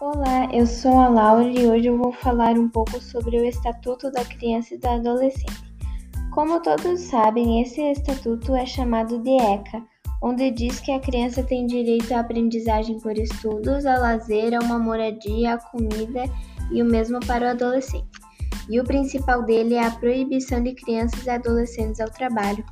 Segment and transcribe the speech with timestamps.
[0.00, 4.12] Olá, eu sou a Laura e hoje eu vou falar um pouco sobre o Estatuto
[4.12, 5.74] da Criança e do Adolescente.
[6.30, 9.82] Como todos sabem, esse estatuto é chamado de ECA,
[10.22, 14.78] onde diz que a criança tem direito à aprendizagem por estudos, a lazer, a uma
[14.78, 16.26] moradia, a comida
[16.70, 18.06] e o mesmo para o adolescente.
[18.70, 22.64] E o principal dele é a proibição de crianças e adolescentes ao trabalho.